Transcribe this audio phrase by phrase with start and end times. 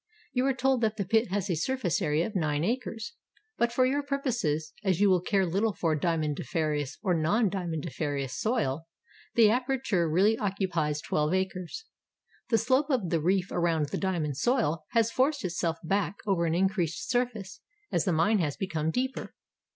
[0.33, 3.13] You are told that the pit has a surface area of nine acres;
[3.55, 8.87] but for your purposes, as you will care Httle for diamondiferous or non diamondiferous soil,
[9.35, 11.85] the aperture really occupies twelve acres.
[12.49, 16.55] The slope of the reef around the diamond soil has forced itself back over an
[16.55, 17.59] increased surface
[17.91, 19.35] as the mine has become deeper.